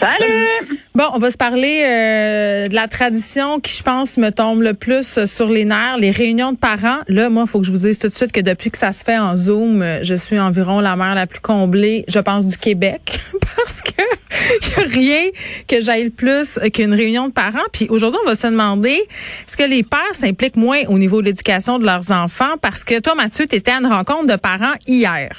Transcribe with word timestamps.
Salut! 0.00 0.80
Bon, 0.94 1.04
on 1.14 1.18
va 1.18 1.30
se 1.30 1.36
parler 1.36 1.82
euh, 1.84 2.68
de 2.68 2.74
la 2.74 2.88
tradition 2.88 3.60
qui, 3.60 3.76
je 3.76 3.82
pense, 3.82 4.18
me 4.18 4.30
tombe 4.30 4.62
le 4.62 4.74
plus 4.74 5.24
sur 5.24 5.48
les 5.48 5.64
nerfs, 5.64 5.98
les 5.98 6.10
réunions 6.10 6.52
de 6.52 6.56
parents. 6.56 6.98
Là, 7.08 7.30
moi, 7.30 7.44
il 7.46 7.50
faut 7.50 7.60
que 7.60 7.66
je 7.66 7.70
vous 7.70 7.86
dise 7.86 7.98
tout 7.98 8.08
de 8.08 8.12
suite 8.12 8.32
que 8.32 8.40
depuis 8.40 8.70
que 8.70 8.78
ça 8.78 8.92
se 8.92 9.04
fait 9.04 9.18
en 9.18 9.36
Zoom, 9.36 9.84
je 10.02 10.14
suis 10.14 10.38
environ 10.38 10.80
la 10.80 10.96
mère 10.96 11.14
la 11.14 11.26
plus 11.26 11.40
comblée, 11.40 12.04
je 12.08 12.18
pense, 12.18 12.46
du 12.46 12.56
Québec, 12.56 13.20
parce 13.56 13.82
que 13.82 14.02
y 14.76 14.80
a 14.80 14.88
rien 14.88 15.30
que 15.66 15.80
j'aille 15.80 16.04
le 16.04 16.10
plus 16.10 16.58
qu'une 16.72 16.92
réunion 16.92 17.28
de 17.28 17.32
parents. 17.32 17.66
Puis 17.72 17.86
aujourd'hui, 17.90 18.20
on 18.24 18.28
va 18.28 18.34
se 18.34 18.46
demander, 18.46 19.00
est-ce 19.46 19.56
que 19.56 19.68
les 19.68 19.82
pères 19.82 20.14
s'impliquent 20.14 20.56
moins 20.56 20.82
au 20.88 20.98
niveau 20.98 21.20
de 21.20 21.26
l'éducation 21.26 21.78
de 21.78 21.84
leurs 21.84 22.10
enfants? 22.10 22.56
Parce 22.60 22.84
que 22.84 23.00
toi, 23.00 23.14
Mathieu, 23.14 23.46
tu 23.46 23.56
étais 23.56 23.72
à 23.72 23.78
une 23.78 23.86
rencontre 23.86 24.26
de 24.26 24.36
parents 24.36 24.74
hier. 24.86 25.30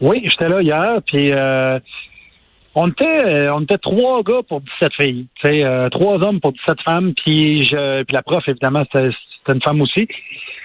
Oui, 0.00 0.22
j'étais 0.24 0.48
là 0.48 0.60
hier, 0.60 1.00
puis 1.06 1.30
euh, 1.32 1.78
on 2.74 2.88
était 2.88 3.04
euh, 3.04 3.54
on 3.54 3.62
était 3.62 3.78
trois 3.78 4.22
gars 4.22 4.42
pour 4.48 4.60
17 4.80 4.92
filles. 5.00 5.26
Tu 5.42 5.48
sais, 5.48 5.64
euh, 5.64 5.88
trois 5.88 6.16
hommes 6.24 6.40
pour 6.40 6.52
17 6.52 6.80
femmes, 6.82 7.12
puis 7.14 7.64
je 7.64 8.02
puis 8.04 8.14
la 8.14 8.22
prof, 8.22 8.42
évidemment, 8.48 8.84
c'était 8.92 9.14
une 9.52 9.62
femme 9.62 9.80
aussi. 9.80 10.08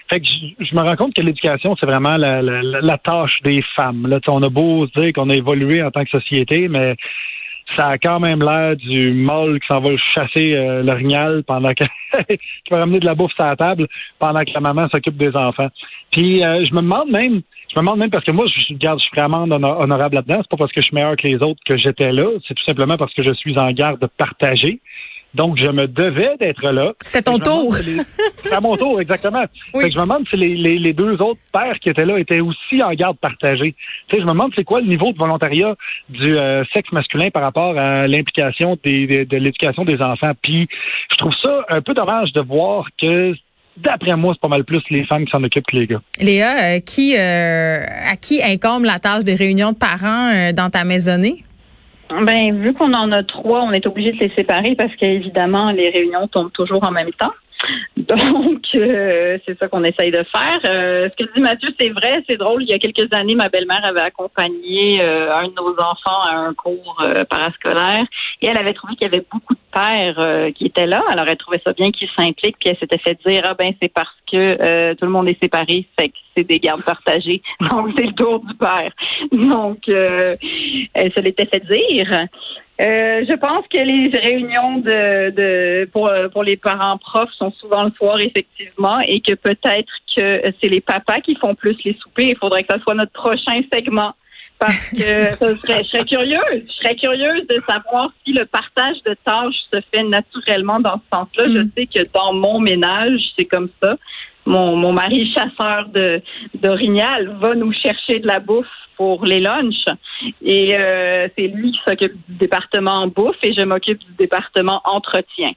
Fait 0.09 0.21
que 0.21 0.25
je, 0.25 0.73
me 0.73 0.81
rends 0.81 0.95
compte 0.95 1.13
que 1.13 1.21
l'éducation, 1.21 1.75
c'est 1.77 1.85
vraiment 1.85 2.16
la, 2.16 2.41
la, 2.41 2.61
la 2.61 2.97
tâche 2.97 3.41
des 3.43 3.61
femmes. 3.75 4.07
Là, 4.07 4.20
on 4.30 4.41
a 4.41 4.47
beau 4.47 4.88
se 4.88 5.02
dire 5.02 5.11
qu'on 5.11 5.30
a 5.30 5.35
évolué 5.35 5.83
en 5.83 5.91
tant 5.91 6.05
que 6.05 6.09
société, 6.09 6.69
mais 6.69 6.95
ça 7.75 7.89
a 7.89 7.97
quand 7.97 8.19
même 8.19 8.41
l'air 8.41 8.75
du 8.75 9.11
mâle 9.11 9.59
qui 9.59 9.67
s'en 9.67 9.79
va 9.79 9.89
chasser 10.13 10.55
euh, 10.55 10.83
l'orignal 10.83 11.43
pendant 11.45 11.73
que 11.73 11.83
qui 12.29 12.71
va 12.71 12.79
ramener 12.79 12.99
de 12.99 13.05
la 13.05 13.15
bouffe 13.15 13.33
sur 13.33 13.45
la 13.45 13.55
table 13.55 13.87
pendant 14.19 14.43
que 14.43 14.51
la 14.53 14.59
maman 14.59 14.87
s'occupe 14.89 15.17
des 15.17 15.35
enfants. 15.35 15.67
Puis 16.11 16.43
euh, 16.43 16.63
je 16.63 16.73
me 16.73 16.81
demande 16.81 17.09
même, 17.09 17.41
je 17.69 17.79
me 17.79 17.81
demande 17.81 17.99
même 17.99 18.09
parce 18.09 18.23
que 18.23 18.31
moi, 18.31 18.45
je 18.47 18.73
garde, 18.75 18.99
je 18.99 19.05
suis 19.05 19.15
vraiment 19.15 19.45
hono- 19.45 19.81
honorable 19.83 20.15
là-dedans. 20.15 20.38
C'est 20.38 20.49
pas 20.49 20.57
parce 20.57 20.71
que 20.71 20.81
je 20.81 20.85
suis 20.85 20.95
meilleur 20.95 21.15
que 21.17 21.27
les 21.27 21.38
autres 21.38 21.59
que 21.65 21.77
j'étais 21.77 22.11
là. 22.11 22.29
C'est 22.47 22.53
tout 22.53 22.63
simplement 22.63 22.97
parce 22.97 23.13
que 23.13 23.23
je 23.23 23.33
suis 23.33 23.57
en 23.59 23.71
garde 23.71 24.07
partagée. 24.17 24.79
Donc, 25.33 25.58
je 25.58 25.67
me 25.67 25.88
devais 25.88 26.36
d'être 26.39 26.66
là. 26.72 26.94
C'était 27.03 27.22
ton 27.22 27.38
tour. 27.38 27.75
les- 27.86 27.97
C'est 28.38 28.53
à 28.53 28.59
mon 28.61 28.75
tour, 28.75 29.00
exactement. 29.02 29.44
Oui. 29.73 29.84
Fait 29.84 29.89
que 29.89 29.94
je 29.95 30.00
me 30.00 30.03
demande 30.06 30.23
si 30.30 30.36
les, 30.38 30.56
les, 30.56 30.78
les 30.80 30.94
deux 30.94 31.14
autres 31.22 31.39
pères 31.53 31.78
qui 31.81 31.89
étaient 31.89 32.06
là 32.06 32.17
étaient 32.17 32.39
aussi 32.39 32.81
en 32.81 32.92
garde 32.94 33.17
partagée. 33.17 33.75
Tu 34.08 34.16
sais, 34.16 34.22
je 34.22 34.25
me 34.25 34.31
demande 34.31 34.52
c'est 34.56 34.64
quoi 34.64 34.81
le 34.81 34.88
niveau 34.88 35.11
de 35.11 35.17
volontariat 35.17 35.75
du 36.09 36.36
euh, 36.38 36.64
sexe 36.73 36.92
masculin 36.92 37.30
par 37.30 37.44
rapport 37.44 37.78
à 37.78 38.08
l'implication 38.08 38.78
des, 38.84 39.06
des- 39.06 39.25
de 39.25 39.38
l'éducation 39.38 39.84
des 39.86 40.02
enfants. 40.02 40.31
Puis, 40.42 40.67
je 41.11 41.17
trouve 41.17 41.34
ça 41.44 41.66
un 41.69 41.81
peu 41.81 41.94
dommage 41.94 42.31
de 42.34 42.41
voir 42.41 42.86
que, 43.00 43.34
d'après 43.75 44.16
moi, 44.16 44.34
c'est 44.34 44.41
pas 44.41 44.47
mal 44.47 44.64
plus 44.64 44.81
les 44.89 45.06
femmes 45.06 45.25
qui 45.25 45.31
s'en 45.31 45.44
occupent 45.44 45.67
que 45.67 45.75
les 45.75 45.86
gars. 45.88 46.02
Léa, 46.19 46.75
euh, 46.78 46.80
qui, 46.80 47.16
euh, 47.16 47.84
à 48.09 48.16
qui 48.16 48.41
incombe 48.41 48.86
la 48.86 48.97
tâche 49.00 49.23
des 49.23 49.36
réunions 49.36 49.73
de 49.73 49.78
parents 49.78 50.31
euh, 50.34 50.52
dans 50.53 50.69
ta 50.72 50.84
maisonnée? 50.84 51.44
Ben, 52.09 52.61
vu 52.61 52.73
qu'on 52.73 52.94
en 52.94 53.11
a 53.11 53.23
trois, 53.23 53.61
on 53.61 53.72
est 53.72 53.86
obligé 53.86 54.13
de 54.13 54.19
les 54.19 54.33
séparer 54.36 54.75
parce 54.75 54.95
qu'évidemment, 54.95 55.72
les 55.72 55.89
réunions 55.89 56.27
tombent 56.27 56.52
toujours 56.53 56.83
en 56.88 56.91
même 56.91 57.11
temps. 57.11 57.33
Donc, 57.97 58.63
euh, 58.75 59.38
c'est 59.45 59.58
ça 59.58 59.67
qu'on 59.67 59.83
essaye 59.83 60.11
de 60.11 60.23
faire. 60.23 60.59
Euh, 60.66 61.09
ce 61.09 61.23
que 61.23 61.33
dit 61.33 61.41
Mathieu, 61.41 61.69
c'est 61.80 61.89
vrai, 61.89 62.23
c'est 62.30 62.38
drôle. 62.38 62.63
Il 62.63 62.69
y 62.69 62.73
a 62.73 62.80
quelques 62.80 63.11
années, 63.13 63.36
ma 63.36 63.50
belle-mère 63.50 63.81
avait 63.83 64.02
accompagné 64.02 65.02
euh, 65.02 65.36
un 65.36 65.47
de 65.47 65.53
nos 65.55 65.73
enfants 65.73 66.22
à 66.30 66.35
un 66.35 66.53
cours 66.53 67.02
euh, 67.03 67.23
parascolaire 67.25 68.05
et 68.41 68.47
elle 68.47 68.58
avait 68.58 68.73
trouvé 68.73 68.95
qu'il 68.95 69.11
y 69.11 69.13
avait 69.13 69.25
beaucoup 69.31 69.55
de 69.55 69.59
pères 69.72 70.19
euh, 70.19 70.51
qui 70.51 70.66
étaient 70.66 70.85
là. 70.85 71.03
Alors, 71.09 71.25
elle 71.28 71.38
trouvait 71.38 71.62
ça 71.63 71.73
bien 71.73 71.91
qu'ils 71.91 72.09
s'impliquent, 72.16 72.57
puis 72.59 72.69
elle 72.69 72.78
s'était 72.78 73.00
fait 73.00 73.18
dire, 73.25 73.41
ah 73.45 73.53
ben, 73.56 73.74
c'est 73.81 73.91
parce 73.91 74.16
que 74.31 74.57
euh, 74.62 74.95
tout 74.95 75.06
le 75.06 75.12
monde 75.12 75.28
est 75.28 75.41
séparé, 75.41 75.88
fait 76.00 76.09
que 76.09 76.18
c'est 76.35 76.44
des 76.44 76.59
gardes 76.59 76.84
partagées. 76.84 77.41
Donc, 77.72 77.89
c'est 77.97 78.06
le 78.06 78.13
tour 78.13 78.39
du 78.39 78.53
père. 78.56 78.91
Donc, 79.31 79.88
elle 79.88 81.13
se 81.13 81.19
l'était 81.19 81.45
fait 81.45 81.63
dire. 81.66 82.28
Euh, 82.79 83.25
je 83.27 83.33
pense 83.35 83.65
que 83.67 83.77
les 83.77 84.09
réunions 84.19 84.77
de, 84.77 85.31
de 85.31 85.89
pour, 85.91 86.11
pour 86.31 86.43
les 86.43 86.57
parents 86.57 86.97
profs 86.97 87.33
sont 87.33 87.51
souvent 87.53 87.83
le 87.83 87.91
soir, 87.91 88.19
effectivement, 88.19 88.99
et 88.99 89.19
que 89.19 89.33
peut-être 89.33 89.91
que 90.15 90.41
c'est 90.61 90.69
les 90.69 90.81
papas 90.81 91.21
qui 91.21 91.35
font 91.35 91.55
plus 91.55 91.75
les 91.83 91.97
soupers. 91.99 92.29
Il 92.29 92.38
faudrait 92.38 92.63
que 92.63 92.73
ça 92.73 92.79
soit 92.81 92.93
notre 92.93 93.13
prochain 93.13 93.61
segment. 93.73 94.13
Parce 94.59 94.89
que 94.89 94.97
ça 95.39 95.57
serait, 95.57 95.83
je 95.83 95.89
serais 95.89 96.05
curieuse. 96.05 96.63
Je 96.67 96.73
serais 96.73 96.95
curieuse 96.95 97.47
de 97.47 97.61
savoir 97.67 98.11
si 98.25 98.33
le 98.33 98.45
partage 98.45 98.97
de 99.05 99.15
tâches 99.23 99.55
se 99.71 99.79
fait 99.94 100.03
naturellement 100.03 100.79
dans 100.79 100.95
ce 100.95 101.17
sens-là. 101.17 101.45
Je 101.47 101.67
sais 101.75 101.85
que 101.85 102.07
dans 102.13 102.33
mon 102.33 102.59
ménage, 102.59 103.21
c'est 103.38 103.45
comme 103.45 103.69
ça. 103.81 103.95
Mon, 104.45 104.75
mon 104.75 104.94
mari 104.94 105.31
chasseur 105.33 105.89
de 105.89 106.21
d'orignal 106.53 107.35
va 107.39 107.53
nous 107.53 107.73
chercher 107.73 108.19
de 108.19 108.27
la 108.27 108.39
bouffe 108.39 108.87
pour 108.97 109.24
les 109.25 109.40
lunchs. 109.40 109.85
Et 110.44 110.75
euh, 110.75 111.28
c'est 111.38 111.47
lui 111.47 111.72
qui 111.72 111.80
s'occupe 111.88 112.13
du 112.28 112.35
département 112.35 113.08
bouffe 113.08 113.38
et 113.44 113.53
je 113.53 113.63
m'occupe 113.63 114.00
du 114.00 114.13
département 114.18 114.81
entretien. 114.85 115.52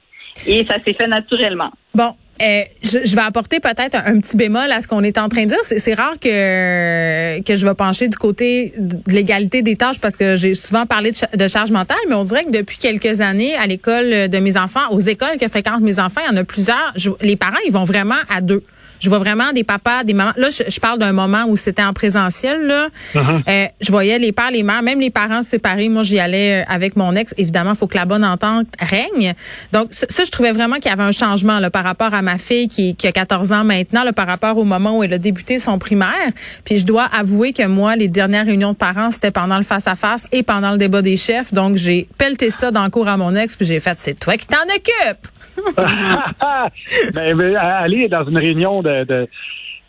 Et 0.47 0.63
ça 0.65 0.75
s'est 0.85 0.93
fait 0.93 1.07
naturellement. 1.07 1.71
Bon, 1.93 2.13
euh, 2.41 2.63
je, 2.81 3.15
vais 3.15 3.21
apporter 3.21 3.59
peut-être 3.59 3.95
un, 4.05 4.19
petit 4.19 4.37
bémol 4.37 4.71
à 4.71 4.79
ce 4.79 4.87
qu'on 4.87 5.03
est 5.03 5.17
en 5.17 5.29
train 5.29 5.43
de 5.43 5.49
dire. 5.49 5.59
C'est, 5.61 5.93
rare 5.93 6.13
que 6.19 7.41
que 7.41 7.55
je 7.55 7.67
vais 7.67 7.75
pencher 7.75 8.07
du 8.07 8.17
côté 8.17 8.73
de 8.77 8.97
l'égalité 9.07 9.61
des 9.61 9.75
tâches 9.75 9.99
parce 9.99 10.15
que 10.15 10.37
j'ai 10.37 10.55
souvent 10.55 10.85
parlé 10.85 11.11
de, 11.11 11.37
de 11.37 11.47
charge 11.47 11.71
mentale, 11.71 11.97
mais 12.07 12.15
on 12.15 12.23
dirait 12.23 12.45
que 12.45 12.51
depuis 12.51 12.77
quelques 12.77 13.21
années, 13.21 13.55
à 13.55 13.67
l'école 13.67 14.29
de 14.29 14.37
mes 14.39 14.57
enfants, 14.57 14.89
aux 14.91 14.99
écoles 14.99 15.37
que 15.39 15.47
fréquentent 15.49 15.81
mes 15.81 15.99
enfants, 15.99 16.21
il 16.27 16.33
y 16.33 16.37
en 16.37 16.41
a 16.41 16.43
plusieurs. 16.43 16.93
Les 17.21 17.35
parents, 17.35 17.61
ils 17.67 17.73
vont 17.73 17.83
vraiment 17.83 18.15
à 18.29 18.41
deux. 18.41 18.63
Je 19.01 19.09
vois 19.09 19.19
vraiment 19.19 19.51
des 19.53 19.63
papas, 19.65 20.03
des 20.05 20.13
mamans. 20.13 20.31
Là, 20.37 20.49
je, 20.49 20.63
je 20.71 20.79
parle 20.79 20.99
d'un 20.99 21.11
moment 21.11 21.43
où 21.47 21.57
c'était 21.57 21.83
en 21.83 21.91
présentiel. 21.93 22.65
Là, 22.67 22.87
Euh, 23.15 23.65
je 23.81 23.91
voyais 23.91 24.17
les 24.19 24.31
pères, 24.31 24.51
les 24.51 24.63
mères, 24.63 24.81
même 24.83 24.99
les 24.99 25.09
parents 25.09 25.41
séparés. 25.43 25.89
Moi, 25.89 26.03
j'y 26.03 26.19
allais 26.19 26.61
euh, 26.61 26.65
avec 26.73 26.95
mon 26.95 27.15
ex. 27.15 27.33
Évidemment, 27.37 27.71
il 27.71 27.77
faut 27.77 27.87
que 27.87 27.97
la 27.97 28.05
bonne 28.05 28.23
entente 28.23 28.67
règne. 28.79 29.33
Donc, 29.73 29.87
ça, 29.91 30.23
je 30.23 30.29
trouvais 30.31 30.51
vraiment 30.51 30.75
qu'il 30.75 30.85
y 30.89 30.93
avait 30.93 31.03
un 31.03 31.11
changement 31.11 31.59
là, 31.59 31.69
par 31.69 31.83
rapport 31.83 32.13
à 32.13 32.21
ma 32.21 32.37
fille 32.37 32.67
qui, 32.67 32.95
qui 32.95 33.07
a 33.07 33.11
14 33.11 33.51
ans 33.51 33.63
maintenant, 33.63 34.03
là, 34.03 34.13
par 34.13 34.27
rapport 34.27 34.57
au 34.57 34.63
moment 34.63 34.97
où 34.97 35.03
elle 35.03 35.13
a 35.13 35.17
débuté 35.17 35.57
son 35.59 35.79
primaire. 35.79 36.07
Puis, 36.63 36.77
je 36.77 36.85
dois 36.85 37.05
avouer 37.05 37.53
que 37.53 37.65
moi, 37.65 37.95
les 37.95 38.07
dernières 38.07 38.45
réunions 38.45 38.71
de 38.73 38.77
parents, 38.77 39.11
c'était 39.11 39.31
pendant 39.31 39.57
le 39.57 39.63
face-à-face 39.63 40.27
et 40.31 40.43
pendant 40.43 40.71
le 40.71 40.77
débat 40.77 41.01
des 41.01 41.15
chefs. 41.17 41.53
Donc, 41.53 41.77
j'ai 41.77 42.07
pelleté 42.17 42.51
ça 42.51 42.69
dans 42.71 42.83
le 42.83 42.89
cours 42.89 43.07
à 43.07 43.17
mon 43.17 43.35
ex, 43.35 43.55
puis 43.55 43.65
j'ai 43.65 43.79
fait, 43.79 43.97
c'est 43.97 44.19
toi 44.19 44.37
qui 44.37 44.45
t'en 44.47 44.57
occupes. 44.75 45.27
ben, 47.13 47.35
mais, 47.35 47.55
à- 47.55 47.77
aller 47.79 48.07
dans 48.07 48.25
une 48.27 48.37
réunion 48.37 48.81
de, 48.81 48.89
de 49.05 49.27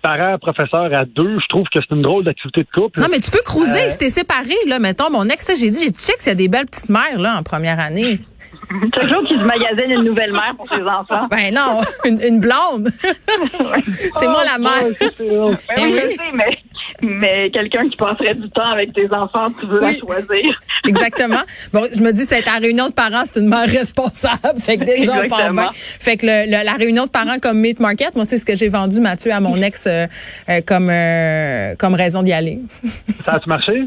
parents, 0.02 0.36
professeurs 0.38 0.92
à 0.94 1.04
deux, 1.04 1.38
je 1.40 1.46
trouve 1.48 1.64
que 1.72 1.78
c'est 1.80 1.94
une 1.94 2.02
drôle 2.02 2.24
d'activité 2.24 2.62
de 2.62 2.68
couple. 2.80 3.00
Non, 3.00 3.06
mais 3.10 3.20
tu 3.20 3.30
peux 3.30 3.42
cruiser 3.44 3.84
Euh, 3.86 3.90
si 3.90 3.98
t'es 3.98 4.08
séparé, 4.10 4.54
là. 4.66 4.78
Mettons, 4.80 5.10
mon 5.10 5.24
ex, 5.28 5.48
là, 5.48 5.54
j'ai 5.58 5.70
dit, 5.70 5.78
j'ai 5.80 5.90
check 5.90 6.16
s'il 6.18 6.30
y 6.30 6.32
a 6.32 6.34
des 6.34 6.48
belles 6.48 6.66
petites 6.66 6.88
mères, 6.88 7.18
là, 7.18 7.36
en 7.38 7.42
première 7.44 7.78
année. 7.78 8.18
Jour 8.70 9.22
qu'il 9.26 9.38
se 9.38 9.44
magasine 9.44 9.92
une 9.98 10.04
nouvelle 10.04 10.32
mère 10.32 10.54
pour 10.56 10.68
ses 10.68 10.82
enfants. 10.82 11.26
Ben 11.30 11.52
non, 11.54 11.80
une, 12.04 12.20
une 12.22 12.40
blonde. 12.40 12.88
c'est 14.14 14.26
moi 14.28 14.42
la 14.44 14.58
mère. 14.58 14.94
C'est- 14.98 15.14
c'est 15.16 15.28
drôle. 15.28 15.56
Ben 15.76 15.82
oui, 15.84 15.92
oui. 15.94 16.00
je 16.10 16.16
sais, 16.16 16.32
mais, 16.34 16.58
mais 17.00 17.50
quelqu'un 17.50 17.88
qui 17.88 17.96
passerait 17.96 18.34
du 18.34 18.48
temps 18.50 18.70
avec 18.72 18.92
tes 18.92 19.06
enfants, 19.12 19.50
tu 19.60 19.66
veux 19.66 19.82
Oui. 19.82 19.94
la 19.94 19.98
choisir. 19.98 20.60
Exactement. 20.86 21.40
Bon, 21.72 21.86
je 21.94 22.00
me 22.00 22.12
dis, 22.12 22.24
c'est 22.24 22.42
ta 22.42 22.56
réunion 22.58 22.88
de 22.88 22.92
parents, 22.92 23.22
c'est 23.30 23.40
une 23.40 23.48
mère 23.48 23.68
responsable. 23.68 24.58
Fait 24.58 24.76
que 24.76 24.84
déjà, 24.84 25.22
on 25.24 25.28
part 25.28 25.52
bien. 25.52 25.70
Fait 26.00 26.16
que 26.16 26.26
le- 26.26 26.46
le- 26.46 26.64
la 26.64 26.72
réunion 26.72 27.04
de 27.04 27.10
parents 27.10 27.38
comme 27.40 27.58
Meat 27.58 27.78
Market, 27.80 28.14
moi, 28.16 28.24
c'est 28.24 28.36
ce 28.38 28.44
que 28.44 28.56
j'ai 28.56 28.68
vendu, 28.68 29.00
Mathieu, 29.00 29.32
à 29.32 29.40
mon 29.40 29.56
ex 29.56 29.84
euh, 29.86 30.06
euh, 30.48 30.60
comme 30.66 30.88
euh, 30.90 31.74
comme 31.78 31.94
raison 31.94 32.22
d'y 32.22 32.32
aller. 32.32 32.58
Ça 33.24 33.32
a-tu 33.32 33.48
marché? 33.48 33.84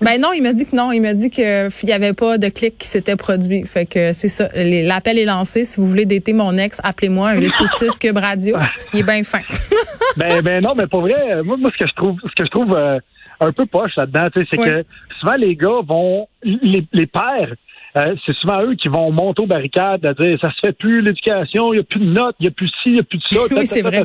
Ben 0.00 0.20
non, 0.20 0.32
il 0.32 0.42
m'a 0.42 0.52
dit 0.52 0.66
que 0.66 0.74
non. 0.74 0.90
Il 0.90 1.00
m'a 1.00 1.14
dit 1.14 1.30
que 1.30 1.68
il 1.84 1.88
y 1.88 1.92
avait 1.92 2.12
pas 2.12 2.36
de 2.36 2.48
clic 2.48 2.76
qui 2.78 2.88
s'était 2.88 3.14
produit. 3.16 3.64
Fait 3.66 3.86
que 3.86 4.12
c'est 4.12 4.28
ça. 4.28 4.48
L'appel 4.54 5.18
est 5.18 5.24
lancé. 5.24 5.64
Si 5.64 5.80
vous 5.80 5.86
voulez 5.86 6.06
dater 6.06 6.32
mon 6.32 6.56
ex, 6.58 6.80
appelez-moi 6.82 7.28
un 7.30 7.34
866 7.40 7.98
Cube 7.98 8.16
Radio. 8.18 8.56
Il 8.92 9.00
est 9.00 9.02
bien 9.04 9.22
fin. 9.22 9.40
ben, 10.16 10.42
ben 10.42 10.62
non, 10.62 10.74
mais 10.74 10.86
pour 10.88 11.02
vrai, 11.02 11.42
moi, 11.44 11.56
moi, 11.56 11.70
ce 11.72 11.78
que 11.84 11.88
je 11.88 11.94
trouve, 11.94 12.16
ce 12.22 12.34
que 12.34 12.44
je 12.44 12.50
trouve 12.50 12.74
euh, 12.74 12.98
un 13.40 13.52
peu 13.52 13.64
poche 13.66 13.92
là-dedans, 13.96 14.28
c'est 14.34 14.58
Oui. 14.58 14.66
que 14.66 14.84
souvent 15.20 15.34
les 15.36 15.54
gars 15.54 15.80
vont, 15.86 16.26
les, 16.42 16.84
les 16.92 17.06
pères 17.06 17.54
euh, 17.96 18.14
c'est 18.24 18.34
souvent 18.36 18.62
eux 18.62 18.74
qui 18.74 18.88
vont 18.88 19.10
monter 19.12 19.42
aux 19.42 19.46
barricades 19.46 20.04
à 20.06 20.14
dire 20.14 20.38
ça 20.40 20.50
se 20.50 20.66
fait 20.66 20.72
plus 20.72 21.02
l'éducation, 21.02 21.72
il 21.72 21.76
n'y 21.76 21.80
a 21.80 21.84
plus 21.84 22.00
de 22.00 22.06
notes, 22.12 22.36
il 22.40 22.44
n'y 22.44 22.48
a 22.48 22.52
plus 22.52 22.66
de 22.66 22.72
ci, 22.82 22.88
il 22.88 22.92
n'y 22.94 23.00
a 23.00 23.02
plus 23.02 23.18
de 23.18 23.24
ça. 23.30 23.40
Oui, 23.54 23.66
c'est 23.66 23.82
vrai. 23.82 24.02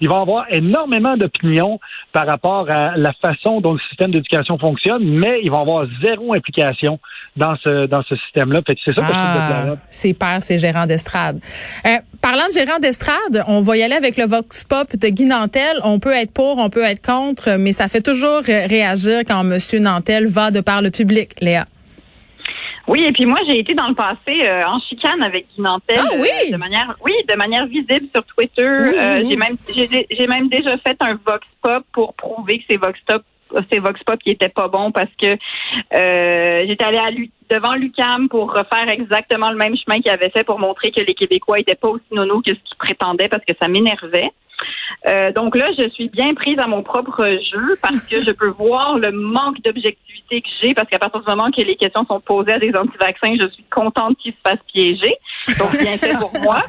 Ils 0.00 0.08
vont 0.08 0.20
avoir 0.20 0.46
énormément 0.50 1.16
d'opinions 1.16 1.78
par 2.12 2.26
rapport 2.26 2.68
à 2.70 2.96
la 2.96 3.12
façon 3.12 3.60
dont 3.60 3.72
le 3.74 3.78
système 3.88 4.10
d'éducation 4.10 4.58
fonctionne, 4.58 5.04
mais 5.04 5.40
ils 5.44 5.50
vont 5.50 5.60
avoir 5.60 5.86
zéro 6.04 6.34
implication 6.34 6.98
dans 7.36 7.54
ce 7.62 7.86
dans 7.86 8.02
ce 8.02 8.16
système-là. 8.16 8.60
Fait 8.66 8.74
que 8.74 8.80
c'est 8.84 8.94
ça 8.94 9.02
que 9.02 9.12
Ah, 9.12 9.34
déplorable. 9.34 9.80
c'est 9.90 10.14
père, 10.14 10.38
c'est 10.42 10.58
gérant 10.58 10.86
d'estrade. 10.86 11.38
Euh, 11.86 11.90
parlant 12.20 12.46
de 12.48 12.52
gérant 12.52 12.78
d'estrade, 12.80 13.44
on 13.46 13.60
va 13.60 13.76
y 13.76 13.82
aller 13.82 13.94
avec 13.94 14.16
le 14.16 14.24
Vox 14.24 14.64
Pop 14.64 14.88
de 14.96 15.08
Guy 15.08 15.26
Nantel. 15.26 15.76
On 15.84 16.00
peut 16.00 16.12
être 16.12 16.32
pour, 16.32 16.58
on 16.58 16.68
peut 16.70 16.82
être 16.82 17.04
contre, 17.04 17.56
mais 17.58 17.72
ça 17.72 17.86
fait 17.88 18.02
toujours 18.02 18.42
réagir 18.42 19.20
quand 19.26 19.44
Monsieur 19.44 19.78
Nantel 19.78 20.26
va 20.26 20.50
de 20.50 20.60
par 20.60 20.82
le 20.82 20.90
public, 20.90 21.30
Léa. 21.40 21.64
Oui, 22.88 23.04
et 23.04 23.12
puis 23.12 23.24
moi, 23.26 23.38
j'ai 23.46 23.58
été 23.60 23.74
dans 23.74 23.88
le 23.88 23.94
passé 23.94 24.40
euh, 24.44 24.64
en 24.66 24.80
chicane 24.80 25.22
avec 25.22 25.46
Guy 25.54 25.60
Nantel. 25.62 25.98
Ah 26.00 26.14
oui? 26.16 26.28
euh, 26.48 26.52
de 26.52 26.56
manière, 26.56 26.96
oui, 27.04 27.12
de 27.28 27.34
manière 27.36 27.66
visible 27.66 28.06
sur 28.14 28.24
Twitter. 28.24 28.66
Oui, 28.66 28.94
Euh, 28.98 29.20
oui. 29.20 29.26
J'ai 29.30 29.36
même, 29.36 29.56
j'ai, 29.74 30.06
j'ai 30.10 30.26
même 30.26 30.48
déjà 30.48 30.76
fait 30.78 30.96
un 31.00 31.14
vox 31.24 31.46
pop 31.62 31.84
pour 31.92 32.14
prouver 32.14 32.58
que 32.58 32.64
c'est 32.70 32.76
vox 32.78 32.98
pop, 33.06 33.22
c'est 33.70 33.78
vox 33.78 34.02
pop 34.04 34.18
qui 34.22 34.30
était 34.30 34.48
pas 34.48 34.68
bon 34.68 34.92
parce 34.92 35.10
que 35.20 35.36
euh, 35.94 36.58
j'étais 36.66 36.84
allée 36.84 36.98
à 36.98 37.10
Lu- 37.10 37.30
devant 37.50 37.74
Lucam 37.74 38.28
pour 38.28 38.52
refaire 38.52 38.88
exactement 38.88 39.50
le 39.50 39.56
même 39.56 39.74
chemin 39.76 40.00
qu'il 40.00 40.10
avait 40.10 40.30
fait 40.30 40.44
pour 40.44 40.58
montrer 40.58 40.90
que 40.90 41.00
les 41.00 41.14
Québécois 41.14 41.58
étaient 41.58 41.74
pas 41.74 41.88
aussi 41.88 42.04
nono 42.12 42.40
que 42.40 42.50
ce 42.50 42.60
qu'ils 42.64 42.78
prétendaient 42.78 43.28
parce 43.28 43.44
que 43.44 43.54
ça 43.60 43.68
m'énervait. 43.68 44.30
Euh, 45.06 45.32
donc 45.32 45.56
là, 45.56 45.68
je 45.78 45.88
suis 45.88 46.10
bien 46.10 46.34
prise 46.34 46.58
à 46.60 46.66
mon 46.66 46.82
propre 46.82 47.24
jeu 47.24 47.76
parce 47.82 48.00
que 48.06 48.22
je 48.22 48.30
peux 48.30 48.50
voir 48.50 48.98
le 48.98 49.10
manque 49.10 49.60
d'objectivité 49.62 50.42
que 50.42 50.48
j'ai 50.62 50.74
parce 50.74 50.88
qu'à 50.88 50.98
partir 50.98 51.20
du 51.20 51.26
moment 51.26 51.50
que 51.50 51.62
les 51.62 51.76
questions 51.76 52.04
sont 52.06 52.20
posées 52.20 52.52
à 52.52 52.58
des 52.58 52.74
anti-vaccins, 52.74 53.34
je 53.40 53.48
suis 53.48 53.64
contente 53.70 54.18
qu'ils 54.18 54.32
se 54.32 54.38
fassent 54.46 54.64
piéger. 54.72 55.14
Donc 55.58 55.72
bien 55.78 55.96
fait 55.96 56.16
pour 56.18 56.32
moi. 56.40 56.62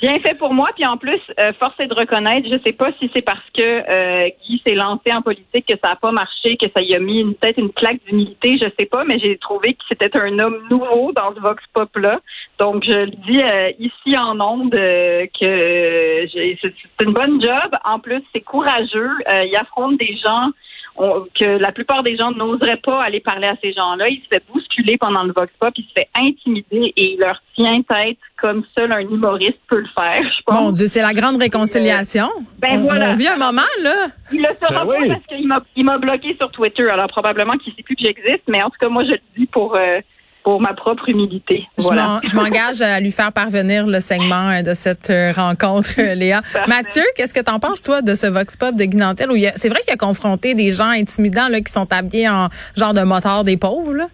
Bien 0.00 0.18
fait 0.20 0.34
pour 0.34 0.54
moi. 0.54 0.70
Puis 0.74 0.86
en 0.86 0.96
plus, 0.96 1.20
euh, 1.40 1.52
force 1.58 1.74
est 1.80 1.88
de 1.88 1.94
reconnaître, 1.94 2.46
je 2.46 2.58
sais 2.64 2.72
pas 2.72 2.90
si 3.00 3.10
c'est 3.14 3.22
parce 3.22 3.42
que 3.56 3.62
euh, 3.62 4.28
Guy 4.44 4.62
s'est 4.64 4.74
lancé 4.74 5.12
en 5.12 5.22
politique 5.22 5.66
que 5.66 5.74
ça 5.82 5.90
n'a 5.90 5.96
pas 5.96 6.12
marché, 6.12 6.56
que 6.56 6.66
ça 6.74 6.82
y 6.82 6.94
a 6.94 7.00
mis 7.00 7.20
une 7.20 7.34
peut-être 7.34 7.58
une 7.58 7.72
claque 7.72 7.98
d'humilité, 8.06 8.58
je 8.58 8.68
sais 8.78 8.86
pas, 8.86 9.04
mais 9.04 9.18
j'ai 9.18 9.36
trouvé 9.38 9.74
que 9.74 9.82
c'était 9.90 10.16
un 10.16 10.38
homme 10.38 10.58
nouveau 10.70 11.12
dans 11.12 11.34
ce 11.34 11.40
vox 11.40 11.62
pop 11.72 11.90
là. 11.96 12.20
Donc 12.58 12.84
je 12.84 12.92
le 12.92 13.10
dis 13.10 13.42
euh, 13.42 13.72
ici 13.80 14.16
en 14.16 14.40
ondes 14.40 14.74
euh, 14.76 15.26
que 15.38 16.26
c'est 16.32 17.04
une 17.04 17.12
bonne 17.12 17.42
job. 17.42 17.76
En 17.84 17.98
plus, 17.98 18.22
c'est 18.32 18.40
courageux. 18.40 19.10
Euh, 19.28 19.44
il 19.44 19.56
affronte 19.56 19.98
des 19.98 20.16
gens 20.24 20.50
on- 20.96 21.26
que 21.38 21.44
la 21.44 21.72
plupart 21.72 22.02
des 22.02 22.16
gens 22.16 22.30
n'oseraient 22.32 22.76
pas 22.82 23.02
aller 23.02 23.20
parler 23.20 23.46
à 23.48 23.56
ces 23.62 23.72
gens-là. 23.72 24.06
Il 24.08 24.20
se 24.22 24.28
fait 24.28 24.42
bousculer 24.52 24.96
pendant 24.98 25.22
le 25.22 25.32
vox 25.34 25.50
pop, 25.58 25.72
il 25.76 25.84
se 25.84 25.92
fait 25.96 26.08
intimider 26.14 26.92
et 26.96 27.14
il 27.14 27.18
leur 27.18 27.40
tient 27.54 27.80
tête 27.82 28.18
comme 28.40 28.64
seul 28.76 28.92
un 28.92 29.00
humoriste 29.00 29.58
peut 29.68 29.78
le 29.80 29.88
faire. 29.96 30.22
Je 30.22 30.42
pense. 30.44 30.60
Mon 30.60 30.72
Dieu, 30.72 30.86
c'est 30.86 31.02
la 31.02 31.12
grande 31.14 31.40
réconciliation. 31.40 32.28
Ben 32.58 32.78
on, 32.80 32.82
voilà. 32.82 33.10
on 33.10 33.14
vit 33.14 33.28
un 33.28 33.36
moment, 33.36 33.62
là. 33.82 34.08
Il 34.32 34.40
le 34.40 34.48
saura 34.60 34.84
Ben 34.84 34.90
oui. 35.00 35.08
pas 35.08 35.14
parce 35.14 35.26
qu'il 35.26 35.46
m'a 35.48 35.62
il 35.76 35.84
m'a 35.84 35.98
bloqué 35.98 36.36
sur 36.40 36.50
Twitter. 36.50 36.88
Alors 36.88 37.08
probablement 37.08 37.52
qu'il 37.58 37.72
sait 37.74 37.82
plus 37.82 37.96
que 37.96 38.02
j'existe, 38.04 38.42
mais 38.48 38.62
en 38.62 38.70
tout 38.70 38.78
cas 38.80 38.88
moi 38.88 39.04
je 39.04 39.12
le 39.12 39.20
dis 39.36 39.46
pour 39.46 39.76
euh, 39.76 40.00
pour 40.44 40.60
ma 40.60 40.74
propre 40.74 41.08
humilité. 41.08 41.64
Je 41.78 41.84
Voilà. 41.84 42.06
m'en- 42.06 42.20
Je 42.24 42.34
m'engage 42.34 42.80
à 42.80 42.98
lui 43.00 43.10
faire 43.12 43.32
parvenir 43.32 43.86
le 43.86 44.00
segment 44.00 44.50
euh, 44.50 44.62
de 44.62 44.74
cette 44.74 45.10
euh, 45.10 45.32
rencontre, 45.32 45.90
euh, 45.98 46.14
Léa. 46.14 46.42
Parfait. 46.42 46.68
Mathieu, 46.68 47.02
qu'est-ce 47.16 47.32
que 47.34 47.40
t'en 47.40 47.58
penses, 47.60 47.82
toi, 47.82 48.02
de 48.02 48.14
ce 48.14 48.26
Vox 48.26 48.56
Pop 48.56 48.74
de 48.74 48.84
Guy 48.84 48.96
Nantel? 48.96 49.30
Où 49.30 49.36
il 49.36 49.42
y 49.42 49.46
a- 49.46 49.52
c'est 49.56 49.68
vrai 49.68 49.80
qu'il 49.84 49.92
a 49.94 49.96
confronté 49.96 50.54
des 50.54 50.72
gens 50.72 50.88
intimidants 50.90 51.48
là, 51.48 51.60
qui 51.60 51.72
sont 51.72 51.90
habillés 51.92 52.28
en 52.28 52.48
genre 52.76 52.92
de 52.94 53.02
motard 53.02 53.44
des 53.44 53.56
pauvres. 53.56 53.94
Là? 53.94 54.06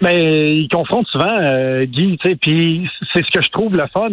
Mais 0.00 0.56
il 0.58 0.68
confronte 0.68 1.06
souvent 1.08 1.38
euh, 1.40 1.84
Guy, 1.86 2.18
tu 2.22 2.28
sais, 2.30 2.36
puis 2.36 2.88
c'est 3.12 3.24
ce 3.24 3.30
que 3.30 3.42
je 3.42 3.48
trouve 3.50 3.76
le 3.76 3.86
fun. 3.92 4.10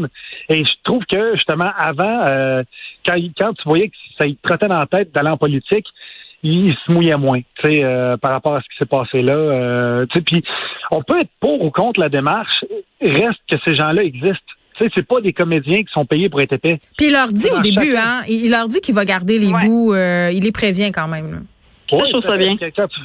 Et 0.50 0.64
je 0.64 0.72
trouve 0.84 1.04
que 1.06 1.36
justement 1.36 1.72
avant, 1.78 2.26
euh, 2.28 2.64
quand, 3.06 3.16
quand 3.38 3.54
tu 3.54 3.64
voyais 3.66 3.90
que 3.90 3.96
ça 4.18 4.26
te 4.26 4.34
trottait 4.48 4.68
dans 4.68 4.80
la 4.80 4.86
tête 4.88 5.12
d'aller 5.14 5.30
en 5.30 5.38
politique, 5.38 5.86
il, 6.44 6.74
se 6.86 6.92
mouillait 6.92 7.18
moins, 7.18 7.40
tu 7.62 7.70
sais, 7.72 7.84
euh, 7.84 8.18
par 8.18 8.32
rapport 8.32 8.56
à 8.56 8.62
ce 8.62 8.66
qui 8.70 8.78
s'est 8.78 8.86
passé 8.86 9.22
là. 9.22 9.34
Euh, 9.34 10.06
tu 10.12 10.18
sais, 10.20 10.22
puis 10.24 10.44
on 10.92 11.02
peut 11.04 11.20
être 11.22 11.30
pour 11.40 11.64
ou 11.64 11.72
contre 11.72 12.00
la 12.00 12.10
démarche, 12.10 12.64
reste 13.02 13.40
que 13.50 13.58
ces 13.66 13.76
gens-là 13.76 14.04
existent. 14.04 14.38
Tu 14.78 14.86
sais, 14.86 14.92
c'est 14.96 15.06
pas 15.08 15.20
des 15.22 15.34
comédiens 15.34 15.80
qui 15.84 15.92
sont 15.92 16.06
payés 16.06 16.30
pour 16.30 16.40
être 16.42 16.54
épais. 16.54 16.80
Puis 16.98 17.08
il 17.08 17.14
leur 17.14 17.28
dit 17.28 17.50
au 17.56 17.60
début, 17.60 17.96
hein, 17.98 18.22
il 18.30 18.50
leur 18.52 18.68
dit 18.68 18.80
qu'il 18.80 18.96
va 18.96 19.04
garder 19.06 19.38
les 19.40 19.52
Ouais. 19.52 19.66
bouts, 19.66 19.94
euh, 19.94 20.32
il 20.34 20.44
les 20.44 20.52
prévient 20.54 20.92
quand 20.94 21.08
même. 21.10 21.32
là. 21.32 21.38
Ça, 21.92 21.98
je 22.06 22.12
trouve 22.12 22.24
ça 22.30 22.38
bien. 22.38 22.56
Quand 22.76 22.88
tu, 22.88 23.00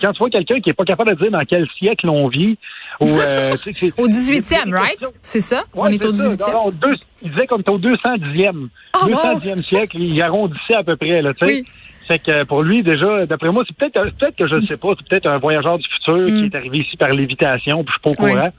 quand 0.00 0.12
tu 0.12 0.18
vois 0.18 0.30
quelqu'un 0.30 0.60
qui 0.60 0.70
est 0.70 0.74
pas 0.74 0.84
capable 0.84 1.10
de 1.14 1.16
dire 1.22 1.30
dans 1.30 1.44
quel 1.44 1.68
siècle 1.78 2.08
on 2.08 2.26
vit, 2.28 2.56
ou 3.00 3.06
euh, 3.06 3.52
tu 3.62 3.72
sais, 3.72 3.72
c'est- 3.78 4.00
Au 4.00 4.10
c'est- 4.10 4.40
18e, 4.40 4.74
right? 4.74 4.98
C'est 5.22 5.40
ça? 5.42 5.62
on 5.74 5.86
est 5.88 6.04
au 6.04 6.12
c'est 6.14 6.22
ça. 6.22 6.30
18e. 6.30 6.52
Non, 6.52 6.64
non, 6.64 6.70
deux- 6.70 6.96
il 7.22 7.30
disait 7.30 7.46
qu'on 7.46 7.58
était 7.58 7.70
au 7.70 7.78
210e. 7.78 8.68
Ah, 8.94 9.06
210e 9.06 9.62
siècle, 9.62 9.98
il 10.00 10.20
arrondissait 10.22 10.74
à 10.74 10.82
peu 10.82 10.96
près, 10.96 11.22
là, 11.22 11.32
tu 11.34 11.46
sais. 11.46 11.52
Oui. 11.52 11.64
Fait 12.10 12.18
que 12.18 12.42
pour 12.44 12.62
lui, 12.64 12.82
déjà, 12.82 13.24
d'après 13.26 13.52
moi, 13.52 13.62
c'est 13.68 13.76
peut-être 13.76 14.16
peut-être 14.18 14.34
que 14.36 14.48
je 14.48 14.56
ne 14.56 14.60
sais 14.62 14.76
pas, 14.78 14.88
c'est 14.98 15.08
peut-être 15.08 15.26
un 15.26 15.38
voyageur 15.38 15.78
du 15.78 15.86
futur 15.88 16.24
qui 16.24 16.32
Mm. 16.42 16.44
est 16.46 16.54
arrivé 16.56 16.78
ici 16.78 16.96
par 16.96 17.10
lévitation, 17.10 17.84
puis 17.84 17.94
je 17.94 18.10
suis 18.10 18.18
pas 18.18 18.24
au 18.24 18.26
Oui. 18.26 18.32
courant. 18.34 18.52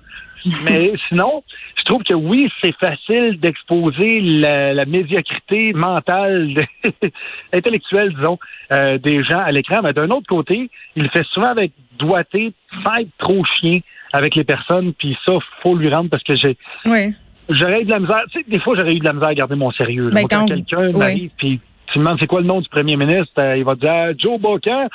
Mais 0.64 0.94
sinon, 1.10 1.42
je 1.78 1.84
trouve 1.84 2.02
que 2.04 2.14
oui, 2.14 2.50
c'est 2.64 2.74
facile 2.78 3.40
d'exposer 3.42 4.22
la, 4.22 4.74
la 4.74 4.86
médiocrité 4.86 5.74
mentale, 5.74 6.56
intellectuelle, 7.54 8.14
disons, 8.16 8.40
euh, 8.72 8.98
des 8.98 9.24
gens 9.24 9.40
à 9.40 9.52
l'écran. 9.52 9.82
Mais 9.84 9.94
d'un 9.94 10.10
autre 10.10 10.28
côté, 10.28 10.70
il 10.96 11.04
le 11.04 11.10
fait 11.10 11.26
souvent 11.34 11.48
avec 11.50 11.74
doigté, 12.00 12.54
sans 12.86 12.94
être 13.02 13.10
trop 13.18 13.44
chien 13.60 13.80
avec 14.14 14.36
les 14.36 14.44
personnes. 14.46 14.94
Puis 14.94 15.18
ça, 15.26 15.34
faut 15.62 15.76
lui 15.76 15.90
rendre 15.90 16.10
parce 16.10 16.24
que 16.24 16.36
j'ai 16.36 16.58
Oui. 16.86 17.14
J'aurais 17.50 17.82
eu 17.82 17.86
de 17.86 17.92
la 17.92 18.00
misère. 18.00 18.24
Tu 18.32 18.40
sais, 18.40 18.46
des 18.48 18.60
fois, 18.60 18.76
j'aurais 18.78 18.94
eu 18.94 19.00
de 19.00 19.04
la 19.06 19.14
misère 19.14 19.28
à 19.30 19.34
garder 19.34 19.56
mon 19.56 19.72
sérieux. 19.72 20.06
là. 20.10 20.12
Ben, 20.14 20.20
Moi, 20.22 20.30
quand, 20.30 20.40
quand- 20.40 20.46
quelqu'un 20.48 20.88
oui. 20.88 20.98
m'arrive, 20.98 21.32
puis 21.38 21.60
tu 21.92 22.00
me 22.00 22.04
demandes 22.06 22.18
c'est 22.20 22.28
quoi 22.28 22.42
le 22.42 22.48
nom 22.48 22.62
du 22.62 22.70
premier 22.70 22.96
ministre, 22.96 23.34
euh, 23.40 23.58
il 23.58 23.64
va 23.64 23.76
te 23.76 23.82
dire 23.82 23.92
Ah, 23.92 24.12
Joe 24.18 24.40
Bocan. 24.40 24.88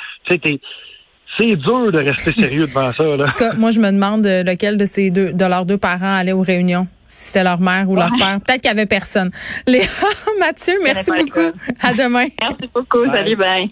C'est 1.38 1.54
dur 1.56 1.92
de 1.92 1.98
rester 1.98 2.32
sérieux 2.32 2.66
devant 2.66 2.92
ça. 2.92 3.04
Là. 3.04 3.24
En 3.24 3.26
tout 3.26 3.38
cas, 3.38 3.52
moi, 3.54 3.70
je 3.70 3.78
me 3.78 3.90
demande 3.90 4.24
euh, 4.24 4.42
lequel 4.42 4.78
de 4.78 4.86
ces 4.86 5.10
deux, 5.10 5.32
de 5.32 5.44
leurs 5.44 5.66
deux 5.66 5.76
parents 5.76 6.14
allait 6.14 6.32
aux 6.32 6.40
réunions. 6.40 6.86
Si 7.08 7.26
c'était 7.28 7.44
leur 7.44 7.60
mère 7.60 7.88
ou 7.88 7.94
leur 7.94 8.10
père. 8.18 8.38
Peut-être 8.44 8.62
qu'il 8.62 8.70
y 8.70 8.72
avait 8.72 8.86
personne. 8.86 9.30
Léa, 9.66 9.84
Mathieu, 10.40 10.74
merci 10.82 11.10
beaucoup. 11.10 11.52
À 11.82 11.92
demain. 11.92 12.26
Merci 12.40 12.70
beaucoup. 12.74 13.04
Bye. 13.06 13.12
Salut, 13.12 13.36
bye. 13.36 13.70